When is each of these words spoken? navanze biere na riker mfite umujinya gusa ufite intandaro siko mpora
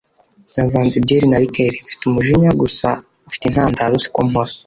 navanze 0.55 0.95
biere 1.05 1.25
na 1.29 1.37
riker 1.43 1.71
mfite 1.85 2.03
umujinya 2.05 2.51
gusa 2.61 2.87
ufite 3.29 3.43
intandaro 3.47 3.95
siko 4.03 4.19
mpora 4.27 4.51